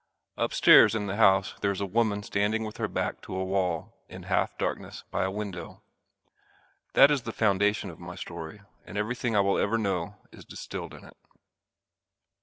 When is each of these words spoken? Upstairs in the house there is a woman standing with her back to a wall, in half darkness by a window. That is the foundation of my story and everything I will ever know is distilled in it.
Upstairs 0.35 0.95
in 0.95 1.05
the 1.05 1.17
house 1.17 1.53
there 1.61 1.69
is 1.69 1.79
a 1.79 1.85
woman 1.85 2.23
standing 2.23 2.63
with 2.63 2.77
her 2.77 2.87
back 2.87 3.21
to 3.21 3.35
a 3.35 3.43
wall, 3.45 3.97
in 4.09 4.23
half 4.23 4.57
darkness 4.57 5.03
by 5.11 5.23
a 5.23 5.29
window. 5.29 5.83
That 6.93 7.11
is 7.11 7.21
the 7.21 7.31
foundation 7.31 7.91
of 7.91 7.99
my 7.99 8.15
story 8.15 8.61
and 8.83 8.97
everything 8.97 9.35
I 9.35 9.41
will 9.41 9.59
ever 9.59 9.77
know 9.77 10.15
is 10.31 10.43
distilled 10.43 10.95
in 10.95 11.05
it. 11.05 11.15